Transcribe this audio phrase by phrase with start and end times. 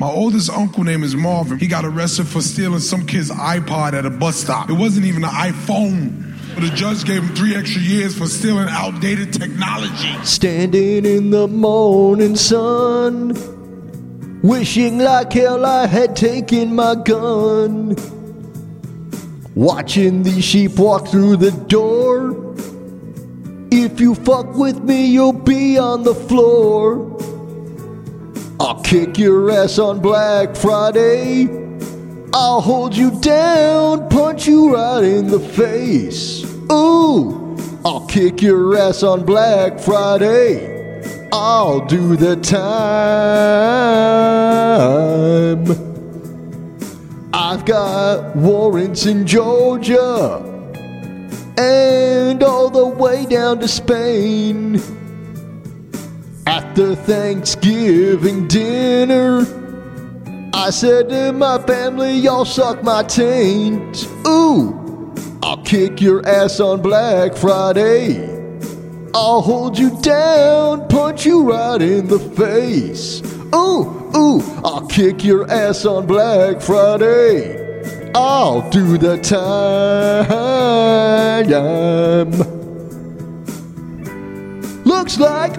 [0.00, 1.58] My oldest uncle name is Marvin.
[1.58, 4.70] He got arrested for stealing some kid's iPod at a bus stop.
[4.70, 6.54] It wasn't even an iPhone.
[6.54, 10.10] But the judge gave him three extra years for stealing outdated technology.
[10.24, 13.34] Standing in the morning sun,
[14.40, 17.94] wishing like hell I had taken my gun.
[19.54, 22.56] Watching these sheep walk through the door.
[23.70, 27.20] If you fuck with me, you'll be on the floor.
[28.60, 31.48] I'll kick your ass on Black Friday.
[32.34, 36.44] I'll hold you down, punch you right in the face.
[36.70, 41.00] Ooh, I'll kick your ass on Black Friday.
[41.32, 42.60] I'll do the time.
[47.32, 50.36] I've got warrants in Georgia
[51.56, 54.99] and all the way down to Spain.
[56.50, 59.46] After Thanksgiving dinner,
[60.52, 64.08] I said to my family, y'all suck my taint.
[64.26, 68.28] Ooh, I'll kick your ass on Black Friday.
[69.14, 73.22] I'll hold you down, punch you right in the face.
[73.54, 78.10] Ooh, ooh, I'll kick your ass on Black Friday.
[78.12, 79.46] I'll do the time.
[84.84, 85.54] Looks like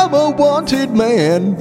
[0.00, 1.56] I'm a wanted man.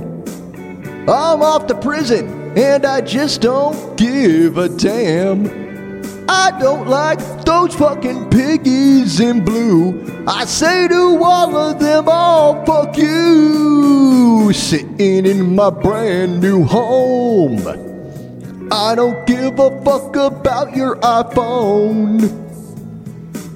[1.10, 5.48] I'm off to prison and I just don't give a damn.
[6.30, 10.24] I don't like those fucking piggies in blue.
[10.28, 14.54] I say to all of them, oh, fuck you.
[14.54, 17.58] Sitting in my brand new home.
[18.72, 22.30] I don't give a fuck about your iPhone.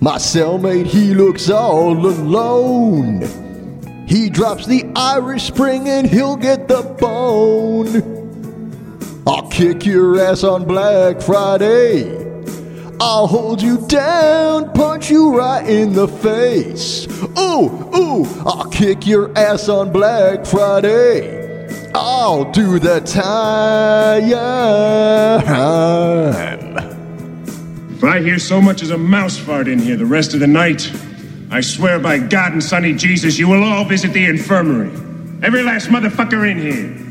[0.02, 3.51] My cellmate, he looks all alone.
[4.12, 7.88] He drops the Irish Spring and he'll get the bone.
[9.26, 12.20] I'll kick your ass on Black Friday.
[13.00, 17.08] I'll hold you down, punch you right in the face.
[17.40, 21.70] Ooh, ooh, I'll kick your ass on Black Friday.
[21.96, 24.24] I'll do the time.
[27.92, 30.48] If I hear so much as a mouse fart in here the rest of the
[30.48, 30.92] night,
[31.54, 34.90] I swear by God and Sonny Jesus, you will all visit the infirmary.
[35.44, 37.11] Every last motherfucker in here.